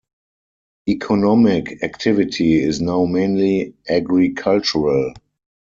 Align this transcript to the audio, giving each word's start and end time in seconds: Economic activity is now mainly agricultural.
Economic 0.89 1.83
activity 1.83 2.55
is 2.59 2.81
now 2.81 3.05
mainly 3.05 3.75
agricultural. 3.87 5.13